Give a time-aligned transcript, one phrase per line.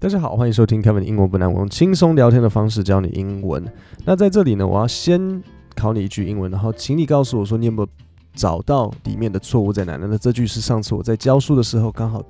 [0.00, 3.60] 大家好，欢迎收听 Kevin 英文不难，我用轻松聊天的方式教你英文。
[4.04, 5.42] 那在这里呢，我要先
[5.74, 7.88] 考你一句英文，然后请你告诉我说你有没有
[8.32, 9.96] 找到里面的错误在哪？
[9.96, 12.22] 那这句是上次我在教书的时候刚好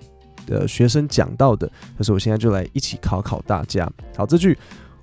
[0.47, 3.87] 的学生讲到的，但是我现在就来一起考考大家。
[4.17, 4.57] 好，这句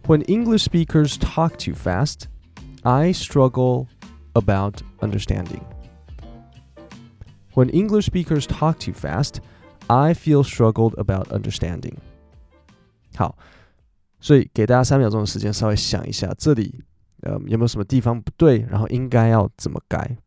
[0.08, 2.22] When English speakers talk too fast,
[2.82, 3.86] I struggle
[4.34, 5.62] about understanding.
[7.54, 9.36] When English speakers talk too fast,
[9.86, 11.94] I feel struggled about understanding.
[13.16, 13.38] 好，
[14.20, 16.84] 所以给大家三秒钟的时间，稍微想一下这里，
[17.22, 20.18] 呃，有没有什么地方不对，然后应该要怎么改？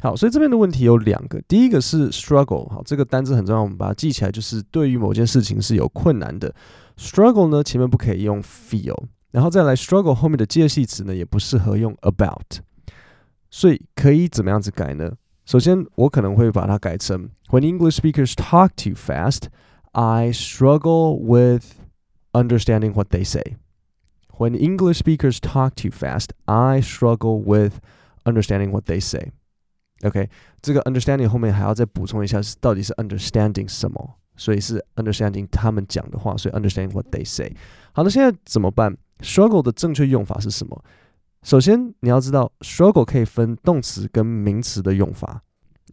[0.00, 6.54] 好，所以这边的问题有两个，第一个是 struggle，好，这个单字很重要，我们把它记起来，就是对于某件事情是有困难的。
[6.96, 8.96] struggle 呢，前面不可以用 feel，
[9.30, 12.60] 然后再来 struggle 后面的介系词呢，也不适合用 about，
[13.50, 15.12] 所以可以怎么样子改呢？
[15.44, 19.48] 首先，我可能会把它改成 When English speakers talk too fast。
[19.91, 21.75] I struggle with
[22.33, 23.55] understanding what they say.
[24.37, 27.79] When English speakers talk too fast, I struggle with
[28.25, 29.31] understanding what they say.
[30.03, 30.29] OK，
[30.61, 34.15] 这个 understanding 后面还要再补充一下，是到底是 understanding 什么？
[34.35, 37.55] 所以是 understanding 他们讲的话，所以 understanding what they say。
[37.93, 38.97] 好，那现在怎么办？
[39.21, 40.83] struggle 的正确用法是什么？
[41.43, 45.41] 首先你要知道，struggle 可以分动词跟名词的用法。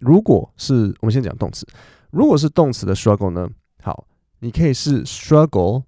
[0.00, 1.64] 如果是我们先讲动词，
[2.10, 3.48] 如果是动词的 struggle 呢？
[3.86, 4.06] 好，
[4.40, 5.84] 你可以是 struggle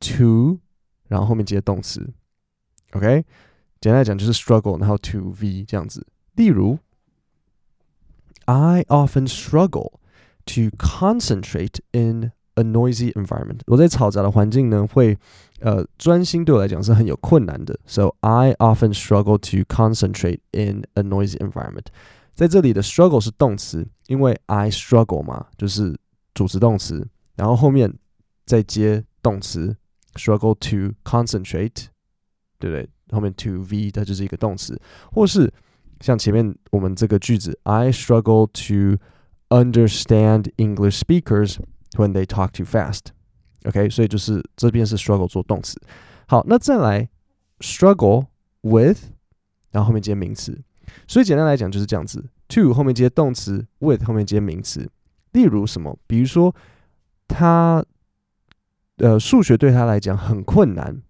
[0.00, 0.58] to，
[1.08, 2.12] 然后后面接动词，
[2.92, 3.24] OK？
[3.80, 6.06] 简单来讲就是 struggle，然后 to v 这样子。
[6.34, 6.78] 例如，
[8.46, 9.92] I often struggle
[10.46, 13.60] to concentrate in a noisy environment。
[13.66, 15.18] 我在嘈杂的环境呢，会
[15.60, 17.78] 呃专心对我来讲是很有困难的。
[17.86, 21.86] So I often struggle to concentrate in a noisy environment。
[22.34, 25.98] 在这里的 struggle 是动词，因为 I struggle 嘛，就是
[26.34, 27.06] 主词动词。
[27.35, 27.93] 然后后面
[28.45, 29.75] 再接动词
[30.15, 31.85] ，struggle to concentrate，
[32.59, 32.89] 对不对？
[33.11, 34.79] 后面 to v 它就是一个动词，
[35.11, 35.51] 或是
[35.99, 38.97] 像前面我们这个句子，I struggle to
[39.49, 41.57] understand English speakers
[41.93, 43.07] when they talk too fast。
[43.65, 45.79] OK，所以就是这边是 struggle 做动词。
[46.27, 47.09] 好，那再来
[47.59, 48.27] struggle
[48.61, 48.99] with，
[49.71, 50.61] 然后后面接名词。
[51.07, 54.89] 所以简单来讲就是这样子，to 后面接动词，with 后面接名词。
[55.33, 55.97] 例如什么？
[56.07, 56.53] 比如说。
[57.31, 57.83] 他，
[58.97, 61.01] 呃，数学对他来讲很困难，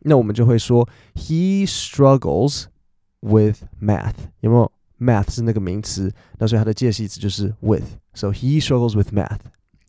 [0.00, 2.64] 那我们就会说 he struggles
[3.20, 9.38] with math，有没有？math 是那个名词，那所以它的介系词就是 with，so he struggles with math。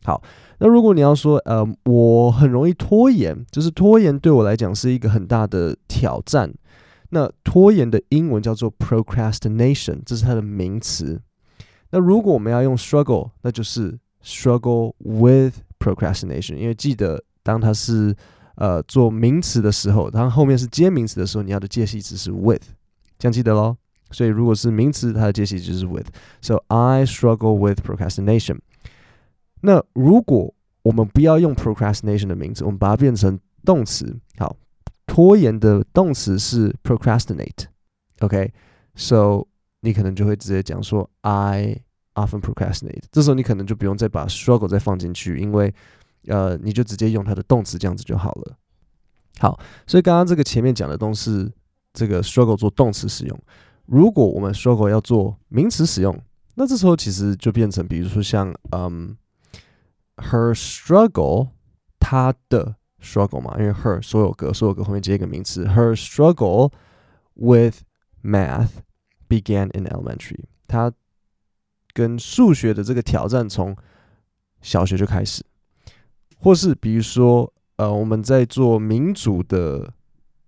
[0.03, 0.23] 好，
[0.59, 6.53] 那如果你要说，呃，我很容易拖延，就是拖延对我来讲是一个很大的挑战，
[7.09, 11.21] 那拖延的英文叫做 procrastination，这是它的名词。
[11.91, 18.15] 那如果我们要用 struggle，那就是 struggle with procrastination，因为记得当它是
[18.55, 22.61] 呃做名词的时候，当后面是接名词的时候，你要的介系词是 with，
[23.17, 23.77] 这样记得咯。
[24.11, 26.07] 所以如果是名词，它的介系词就是 with。
[26.41, 28.59] So I struggle with procrastination。
[29.61, 30.53] 那如果
[30.83, 34.55] 我们不要用 procrastination 的名词，我们把它变成动词，好，
[35.05, 37.65] 拖延的动词是 procrastinate。
[38.19, 39.47] OK，so
[39.79, 41.81] 你可能就会直接讲说 I。
[42.13, 45.73] Often procrastinate，这时候你可能就不用再把 struggle 再放进去，因为
[46.27, 48.57] 呃，你就直接用它的动词这样子就好了。
[49.39, 49.57] 好，
[49.87, 51.49] 所以刚刚这个前面讲的都是
[51.93, 53.39] 这个 struggle 做动词使用。
[53.85, 56.21] 如果我们 struggle 要做名词使用，
[56.55, 59.15] 那这时候其实就变成，比如说像嗯
[60.17, 61.51] ，her struggle，
[61.97, 66.73] 她的 struggle 嘛，因为 her 所有格所有格后面接一个名词，her struggle
[67.35, 67.83] with
[68.21, 68.71] math
[69.29, 70.91] began in elementary，她。
[71.93, 73.75] 跟数学的这个挑战从
[74.61, 75.43] 小学就开始，
[76.37, 79.93] 或是比如说，呃，我们在做民主的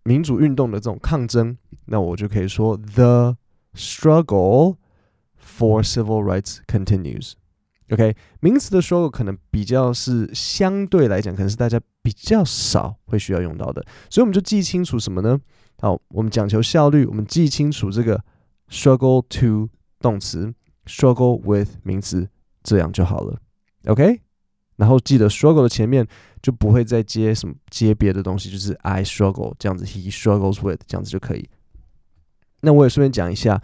[0.04, 3.38] 民主运动的这种抗争，那我就可以说，The
[3.74, 4.78] struggle
[5.42, 7.34] for civil rights continues。
[7.90, 15.40] OK，名词的 struggle 可能比较是相对来讲，可能是大家比较少会需要用到的，所以我们就记清楚什么呢？
[15.80, 18.24] 好，我们讲求效率，我们记清楚这个
[18.70, 19.70] struggle to
[20.00, 20.54] 动词。
[20.86, 22.28] Struggle with 名词，
[22.64, 23.40] 这样就好了
[23.86, 24.22] ，OK？
[24.76, 26.08] 然后记得 struggle 的前面
[26.42, 31.48] 就不会再接什么接别的东西，就是 I struggle 这样子，he struggles with 这样子就可以。
[32.62, 33.62] 那我也顺便讲一下，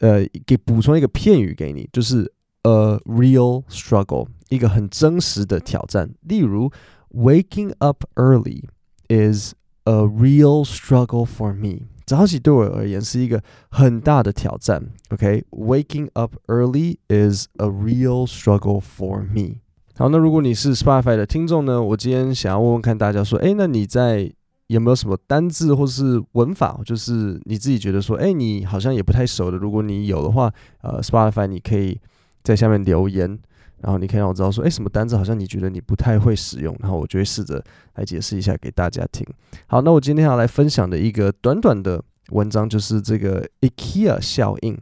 [0.00, 6.12] 呃，给补充一个片语给你，就是 a real struggle，一个很真实的挑战。
[6.22, 6.70] 例如
[7.10, 8.64] ，waking up early
[9.08, 9.52] is
[9.84, 11.86] a real struggle for me。
[12.06, 14.80] 早起对我而言是一个很大的挑战。
[15.10, 19.56] OK，waking up early is a real struggle for me。
[19.96, 24.32] 好，那如果你是 Spotify 的听众呢，我今天想要问问看大家说，诶，那你在
[24.68, 31.98] 有没有什么单字或是文法，就是你自己觉得说，诶，你好像也不太熟的，如果你有的话，呃，Spotify 你可以
[32.44, 33.38] 在下面留言，
[33.85, 37.63] 然后你可以让我知道说，诶，什么单字好像你觉得你不太会使用，然后我就会试着
[37.95, 39.25] 来解释一下给大家听。
[39.67, 44.77] 好，那我今天要来分享的一个短短的文章就是这个 IKEA 效应。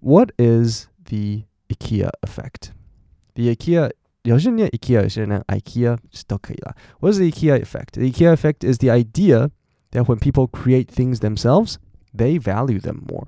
[0.00, 3.92] What is the IKEA effect？The IKEA
[4.22, 6.74] 有些人念 IKEA，有些人念 IKEA 都可以啦。
[7.00, 7.92] What is the IKEA effect?
[7.92, 9.50] The IKEA effect is the idea
[9.92, 11.76] that when people create things themselves,
[12.16, 13.26] they value them more.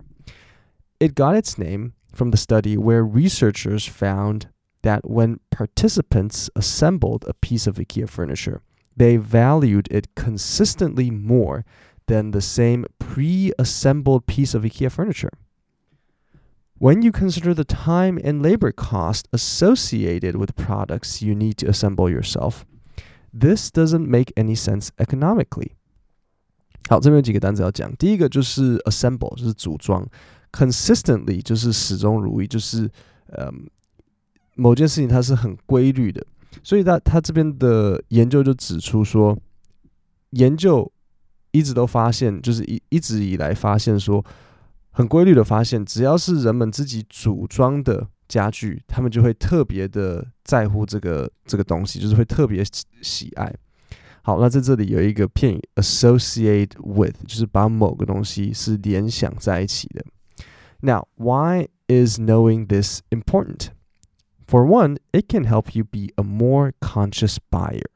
[0.99, 4.47] It got its name from the study where researchers found
[4.83, 8.61] that when participants assembled a piece of IKEA furniture,
[8.97, 11.65] they valued it consistently more
[12.07, 15.33] than the same pre-assembled piece of IKEA furniture.
[16.79, 22.11] When you consider the time and labor cost associated with products you need to assemble
[22.11, 22.67] yourself,
[23.33, 25.73] this doesn't make any sense economically.
[26.91, 27.95] 好，这边有几个单词要讲。
[27.97, 30.05] 第一个就是 assemble，就是组装；
[30.53, 32.91] consistently 就是始终如一，就是
[33.29, 33.51] 呃
[34.60, 36.26] 某件事情它是很规律的。
[36.62, 39.38] 所以他他这边的研究就指出说，
[40.32, 40.92] 研究
[41.52, 44.24] 一直都发现，就是一一直以来发现说。
[44.92, 52.66] 很规律的发现，只要是人们自己组装的家具，他们就会特别的在乎这个这个东西，就是会特别
[53.02, 53.54] 喜爱。
[54.24, 60.04] 好，那在这里有一个片语 associate with，就是把某个东西是联想在一起的。
[60.82, 63.68] Now, why is knowing this important?
[64.50, 67.92] For one, it can help you be a more conscious buyer.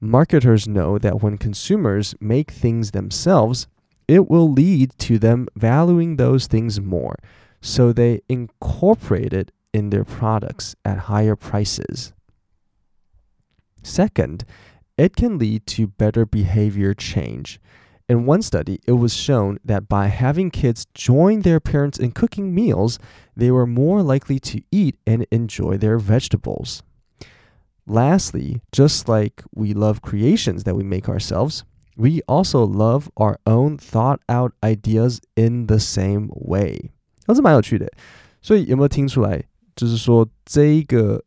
[0.00, 3.68] Marketers know that when consumers make things themselves,
[4.08, 7.14] it will lead to them valuing those things more,
[7.60, 12.12] so they incorporate it in their products at higher prices.
[13.84, 14.44] Second,
[14.98, 17.60] it can lead to better behavior change.
[18.07, 22.55] In one study, it was shown that by having kids join their parents in cooking
[22.55, 22.97] meals,
[23.37, 26.81] they were more likely to eat and enjoy their vegetables.
[27.85, 31.63] Lastly, just like we love creations that we make ourselves,
[31.95, 36.91] we also love our own thought out ideas in the same way。
[37.27, 37.91] 那、哦、这蛮有趣的，
[38.41, 39.43] 所以有没有听出来？
[39.75, 41.23] 就是说，这一个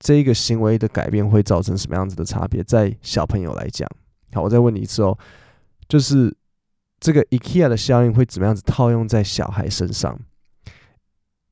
[0.00, 2.64] 这一个行为的改变会造成什么样子的差别？
[2.64, 3.88] 在小朋友来讲，
[4.32, 5.16] 好，我再问你一次哦，
[5.90, 6.36] 就是
[6.98, 10.20] 这个 IKEA 的效应会怎么样子套用在小孩身上？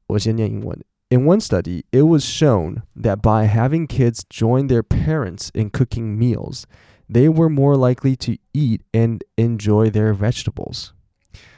[0.09, 0.79] 我先念英文。
[1.11, 6.65] In one study, it was shown that by having kids join their parents in cooking meals,
[7.09, 10.91] They were more likely to eat and enjoy their vegetables。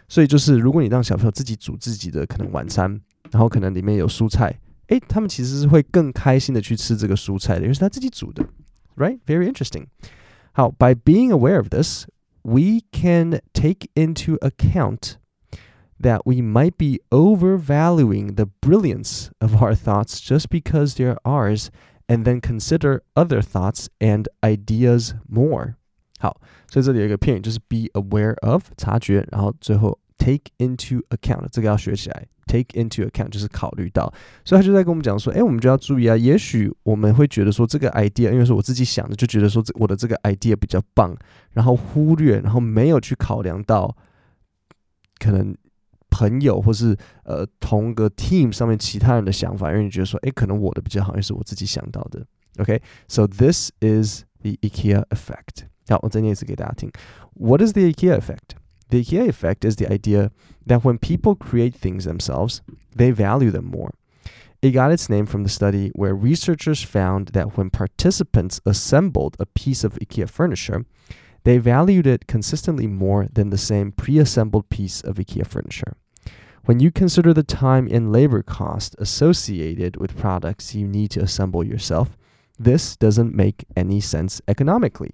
[0.08, 3.00] 所以就是，如果你让小朋友自己煮自己的可能晚餐，
[3.30, 4.58] 然后可能里面有蔬菜，
[4.88, 8.44] 诶，他们其实是会更开心的去吃这个蔬菜的，因为是他自己煮的，
[8.96, 9.18] right?
[9.26, 9.86] Very interesting.
[10.52, 12.06] 好，by being aware of this,
[12.42, 15.16] we can take into account
[15.98, 21.70] that we might be overvaluing the brilliance of our thoughts just because they're ours
[22.08, 25.74] and then consider other thoughts and ideas more。
[26.18, 32.27] 好，所以这里有一个片语，就是 be aware of 察觉，然后最后 take into account 这个要学起来。
[32.47, 34.11] take into account 就是考虑到，
[34.43, 36.17] 所以他就在跟我们讲说，诶，我们就要注意啊。
[36.17, 41.15] 也许我们会觉得说这个 idea，因为是我自己想的，就觉得说这我的这个 idea 比较棒，
[41.53, 43.95] 然后忽略，然后没有去考量到
[45.19, 45.55] 可能。
[46.13, 52.21] 朋友或是呃同个 team 上面其他人的想法，因为你觉得说，诶，可能我的比较好，也是我自己想到的。
[52.59, 55.63] OK，so、this is the IKEA effect。
[55.87, 56.91] 好，我再念一次给大家听。
[57.35, 58.59] What is the IKEA effect?
[58.91, 60.31] The IKEA effect is the idea
[60.65, 62.61] that when people create things themselves,
[62.93, 63.93] they value them more.
[64.61, 69.45] It got its name from the study where researchers found that when participants assembled a
[69.45, 70.85] piece of IKEA furniture,
[71.45, 75.95] they valued it consistently more than the same pre-assembled piece of IKEA furniture.
[76.65, 81.63] When you consider the time and labor cost associated with products you need to assemble
[81.63, 82.17] yourself,
[82.59, 85.13] this doesn't make any sense economically.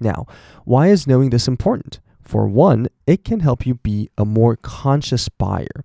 [0.00, 0.26] Now,
[0.64, 2.00] why is knowing this important?
[2.24, 5.84] For one, it can help you be a more conscious buyer.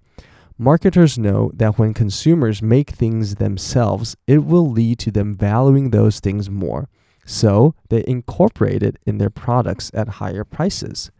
[0.57, 6.19] Marketers know that when consumers make things themselves, it will lead to them valuing those
[6.19, 6.89] things more.
[7.25, 11.11] So they incorporate it in their products at higher prices.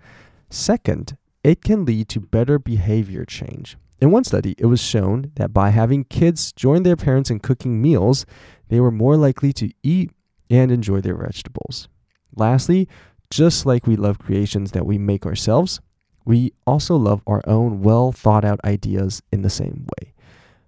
[0.50, 3.78] Second, it can lead to better behavior change.
[4.02, 7.82] In one study, it was shown that by having kids join their parents in cooking
[7.82, 8.26] meals,
[8.70, 10.12] they were more likely to eat
[10.50, 11.88] and enjoy their vegetables.
[12.36, 12.88] Lastly,
[13.30, 15.80] just like we love creations that we make ourselves,
[16.26, 20.14] we also love our own well thought out ideas in the same way.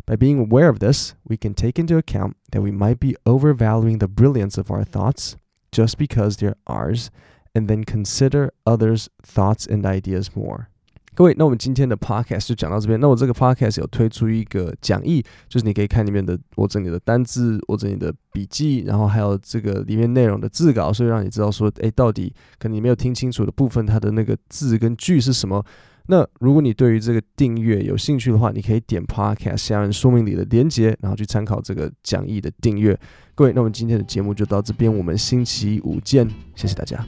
[0.06, 4.00] By being aware of this, we can take into account that we might be overvaluing
[4.00, 5.36] the brilliance of our thoughts
[5.72, 7.10] just because they're ours,
[7.56, 10.70] and then consider others' thoughts and ideas more.
[11.14, 12.98] 各位，那我们今天的 podcast 就讲到这边。
[13.00, 25.64] 那我这个 podcast 有推出一个讲义，就是你可以看里面的我整理的单字，我整理的笔记，然后还有这个里面内容的字稿，所以让你知道说，诶，到底可能你没有听清楚的部分，它的那个字跟句是什么。
[26.08, 32.98] 那如果你对于这个订阅有兴趣的话，你可以点 podcast 下面说明里的连结，然后去参考这个讲义的订阅。
[33.36, 37.06] 各位，那我们今天的节目就到这边，我们星期五见，谢谢大家。